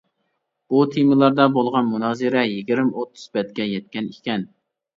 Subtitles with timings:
[0.71, 4.51] بۇ تېمىلاردا بولغان مۇنازىرە يىگىرمە ئوتتۇز بەتكە يەتكەن ئىكەن.